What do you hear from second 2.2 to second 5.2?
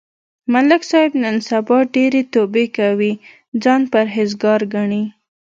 توبې کوي، ځان پرهېز گار گڼي.